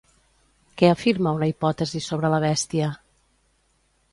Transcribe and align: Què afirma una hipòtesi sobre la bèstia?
Què 0.81 0.89
afirma 0.93 1.33
una 1.39 1.49
hipòtesi 1.51 2.01
sobre 2.07 2.33
la 2.37 2.41
bèstia? 2.47 2.89